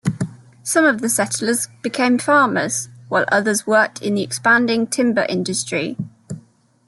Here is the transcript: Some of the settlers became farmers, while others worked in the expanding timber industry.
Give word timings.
Some 0.63 0.83
of 0.85 1.01
the 1.01 1.09
settlers 1.09 1.67
became 1.83 2.17
farmers, 2.17 2.89
while 3.07 3.25
others 3.31 3.67
worked 3.67 4.01
in 4.01 4.15
the 4.15 4.23
expanding 4.23 4.87
timber 4.87 5.27
industry. 5.29 5.95